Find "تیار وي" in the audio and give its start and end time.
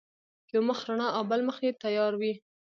1.83-2.33